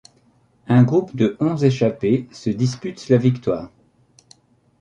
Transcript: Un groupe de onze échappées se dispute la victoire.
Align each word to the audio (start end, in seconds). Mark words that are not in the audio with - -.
Un 0.67 0.81
groupe 0.81 1.15
de 1.15 1.37
onze 1.39 1.63
échappées 1.63 2.27
se 2.31 2.49
dispute 2.49 3.07
la 3.09 3.17
victoire. 3.17 3.69